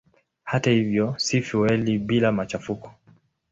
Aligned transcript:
Hata 0.43 0.69
hivyo 0.71 1.15
si 1.17 1.41
fueli 1.41 1.99
bila 1.99 2.31
machafuko. 2.31 2.91